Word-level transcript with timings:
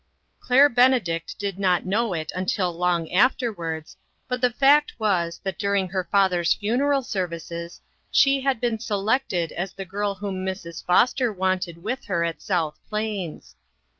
Claire 0.39 0.67
Benedict 0.67 1.37
did 1.37 1.59
not 1.59 1.85
know 1.85 2.11
it 2.13 2.31
until 2.33 2.73
long 2.73 3.11
afterwards, 3.11 3.95
but 4.27 4.41
the 4.41 4.49
fact 4.49 4.93
was, 4.99 5.39
that 5.43 5.59
dur 5.59 5.75
ing 5.75 5.89
her 5.89 6.07
father's 6.11 6.55
funeral 6.55 7.03
services 7.03 7.79
she 8.09 8.41
had 8.41 8.57
82 8.57 8.57
INTERRUPTED. 8.57 8.61
been 8.61 8.79
selected 8.79 9.51
as 9.51 9.73
the 9.73 9.85
girl 9.85 10.15
whom 10.15 10.43
Mrs. 10.43 10.83
Foster 10.83 11.31
wanted 11.31 11.83
with 11.83 12.05
her 12.05 12.23
at 12.23 12.41
South 12.41 12.79
Plains. 12.89 13.55